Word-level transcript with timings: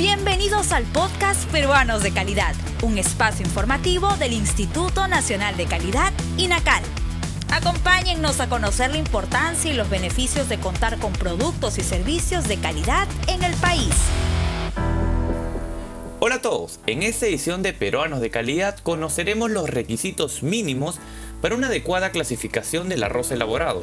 Bienvenidos 0.00 0.72
al 0.72 0.84
podcast 0.84 1.44
Peruanos 1.52 2.02
de 2.02 2.10
Calidad, 2.10 2.54
un 2.82 2.96
espacio 2.96 3.44
informativo 3.44 4.16
del 4.16 4.32
Instituto 4.32 5.06
Nacional 5.08 5.58
de 5.58 5.66
Calidad, 5.66 6.10
INACAL. 6.38 6.82
Acompáñennos 7.52 8.40
a 8.40 8.48
conocer 8.48 8.92
la 8.92 8.96
importancia 8.96 9.70
y 9.70 9.76
los 9.76 9.90
beneficios 9.90 10.48
de 10.48 10.58
contar 10.58 10.98
con 11.00 11.12
productos 11.12 11.76
y 11.76 11.82
servicios 11.82 12.48
de 12.48 12.56
calidad 12.56 13.06
en 13.28 13.42
el 13.42 13.52
país. 13.56 13.92
Hola 16.18 16.36
a 16.36 16.40
todos, 16.40 16.80
en 16.86 17.02
esta 17.02 17.26
edición 17.26 17.62
de 17.62 17.74
Peruanos 17.74 18.22
de 18.22 18.30
Calidad 18.30 18.78
conoceremos 18.78 19.50
los 19.50 19.68
requisitos 19.68 20.42
mínimos 20.42 20.98
para 21.42 21.54
una 21.54 21.66
adecuada 21.66 22.10
clasificación 22.10 22.88
del 22.88 23.02
arroz 23.02 23.32
elaborado 23.32 23.82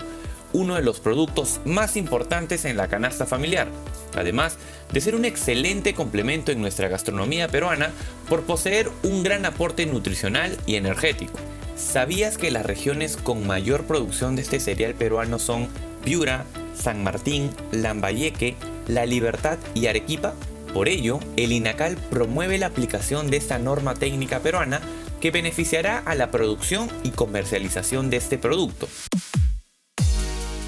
uno 0.54 0.76
de 0.76 0.82
los 0.82 1.00
productos 1.00 1.60
más 1.66 1.98
importantes 1.98 2.66
en 2.66 2.78
la 2.78 2.88
canasta 2.88 3.26
familiar, 3.26 3.68
además 4.16 4.58
de 4.92 5.02
ser 5.02 5.16
un 5.16 5.26
excelente 5.26 5.94
complemento 5.94 6.52
en 6.52 6.62
nuestra 6.62 6.88
gastronomía 6.88 7.48
peruana 7.48 7.92
por 8.30 8.44
poseer 8.44 8.90
un 9.04 9.24
gran 9.24 9.46
aporte 9.46 9.86
nutricional 9.86 10.58
y 10.66 10.76
energético. 10.76 11.40
¿Sabías 11.76 12.38
que 12.38 12.52
las 12.52 12.66
regiones 12.66 13.18
con 13.18 13.46
mayor 13.46 13.84
producción 13.86 14.36
de 14.36 14.42
este 14.42 14.60
cereal 14.60 14.96
peruano 14.96 15.38
son 15.38 15.68
Piura, 16.04 16.46
San 16.76 17.04
Martín, 17.04 17.52
Lambayeque, 17.72 18.56
La 18.88 19.06
Libertad 19.06 19.60
y 19.76 19.88
Arequipa? 19.88 20.34
Por 20.74 20.90
ello, 20.90 21.20
el 21.36 21.52
INACAL 21.52 21.96
promueve 22.10 22.58
la 22.58 22.68
aplicación 22.68 23.30
de 23.30 23.38
esta 23.38 23.60
norma 23.60 23.96
técnica 23.96 24.40
peruana 24.40 24.82
que 25.22 25.32
beneficiará 25.32 26.00
a 26.00 26.16
la 26.16 26.32
producción 26.32 26.90
y 27.04 27.12
comercialización 27.12 28.10
de 28.10 28.18
este 28.18 28.38
producto. 28.38 28.88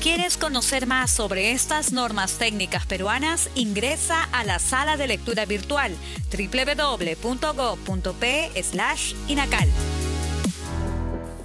¿Quieres 0.02 0.38
conocer 0.38 0.88
más 0.88 1.12
sobre 1.12 1.52
estas 1.52 1.92
normas 1.92 2.38
técnicas 2.38 2.86
peruanas? 2.86 3.50
Ingresa 3.54 4.24
a 4.32 4.46
la 4.46 4.58
sala 4.58 4.96
de 4.96 5.08
lectura 5.08 5.46
virtual 5.46 5.94
www.go.p/inacal. 6.32 7.20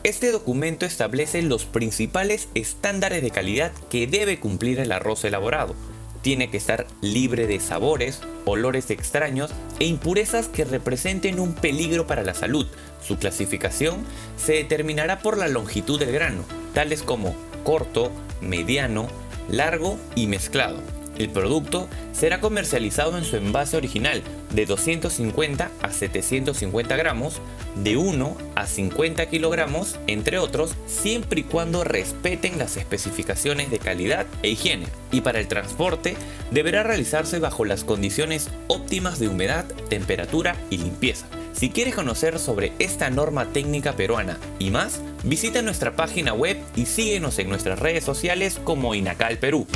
Este 0.04 0.30
documento 0.30 0.86
establece 0.86 1.42
los 1.42 1.64
principales 1.64 2.48
estándares 2.54 3.22
de 3.22 3.32
calidad 3.32 3.72
que 3.90 4.06
debe 4.06 4.38
cumplir 4.38 4.78
el 4.78 4.92
arroz 4.92 5.24
elaborado. 5.24 5.74
Tiene 6.22 6.48
que 6.48 6.58
estar 6.58 6.86
libre 7.00 7.48
de 7.48 7.58
sabores, 7.58 8.20
olores 8.44 8.88
extraños 8.90 9.50
e 9.80 9.86
impurezas 9.86 10.46
que 10.46 10.64
representen 10.64 11.40
un 11.40 11.54
peligro 11.54 12.06
para 12.06 12.22
la 12.22 12.34
salud. 12.34 12.68
Su 13.04 13.18
clasificación 13.18 14.04
se 14.36 14.52
determinará 14.52 15.18
por 15.18 15.38
la 15.38 15.48
longitud 15.48 15.98
del 15.98 16.12
grano, 16.12 16.44
tales 16.72 17.02
como 17.02 17.34
corto, 17.64 18.12
mediano, 18.40 19.08
largo 19.48 19.98
y 20.14 20.28
mezclado. 20.28 20.78
El 21.18 21.30
producto 21.30 21.88
será 22.12 22.40
comercializado 22.40 23.16
en 23.16 23.24
su 23.24 23.36
envase 23.36 23.76
original 23.76 24.22
de 24.52 24.66
250 24.66 25.70
a 25.80 25.90
750 25.90 26.96
gramos, 26.96 27.40
de 27.76 27.96
1 27.96 28.36
a 28.56 28.66
50 28.66 29.26
kilogramos, 29.26 29.98
entre 30.08 30.38
otros, 30.38 30.74
siempre 30.86 31.40
y 31.40 31.44
cuando 31.44 31.84
respeten 31.84 32.58
las 32.58 32.76
especificaciones 32.76 33.70
de 33.70 33.78
calidad 33.78 34.26
e 34.42 34.50
higiene. 34.50 34.86
Y 35.12 35.20
para 35.20 35.38
el 35.38 35.46
transporte 35.46 36.16
deberá 36.50 36.82
realizarse 36.82 37.38
bajo 37.38 37.64
las 37.64 37.84
condiciones 37.84 38.48
óptimas 38.66 39.20
de 39.20 39.28
humedad, 39.28 39.66
temperatura 39.88 40.56
y 40.70 40.78
limpieza. 40.78 41.26
Si 41.54 41.70
quieres 41.70 41.94
conocer 41.94 42.40
sobre 42.40 42.72
esta 42.80 43.10
norma 43.10 43.46
técnica 43.46 43.92
peruana 43.94 44.38
y 44.58 44.70
más, 44.70 45.00
visita 45.22 45.62
nuestra 45.62 45.94
página 45.94 46.34
web 46.34 46.60
y 46.74 46.86
síguenos 46.86 47.38
en 47.38 47.48
nuestras 47.48 47.78
redes 47.78 48.02
sociales 48.02 48.60
como 48.64 48.94
Inacal 48.94 49.38
Perú. 49.38 49.66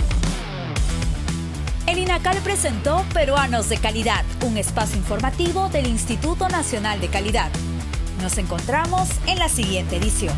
El 1.87 1.99
INACAL 1.99 2.39
presentó 2.39 3.05
Peruanos 3.15 3.69
de 3.69 3.79
Calidad, 3.79 4.25
un 4.45 4.59
espacio 4.59 4.99
informativo 4.99 5.69
del 5.69 5.87
Instituto 5.87 6.49
Nacional 6.49 7.01
de 7.01 7.09
Calidad. 7.09 7.51
Nos 8.21 8.39
encontramos 8.39 9.09
en 9.27 9.39
la 9.39 9.49
siguiente 9.49 9.97
edición. 9.97 10.35